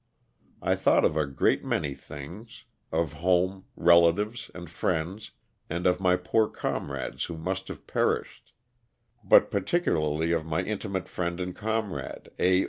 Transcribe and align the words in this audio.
I 0.63 0.75
thought 0.75 1.05
of 1.05 1.15
a 1.15 1.27
great 1.27 1.63
many 1.63 1.93
things, 1.93 2.63
of 2.91 3.13
home, 3.13 3.65
relatives, 3.75 4.49
and 4.55 4.67
friends, 4.67 5.29
and 5.69 5.85
of 5.85 5.99
my 5.99 6.15
poor 6.15 6.47
comrades 6.49 7.25
who 7.25 7.37
must 7.37 7.67
have 7.67 7.85
perished, 7.85 8.51
but 9.23 9.51
par 9.51 9.61
ticularly 9.61 10.35
of 10.35 10.43
my 10.43 10.63
intimate 10.63 11.07
friend 11.07 11.39
and 11.39 11.55
comrade, 11.55 12.29
A. 12.39 12.59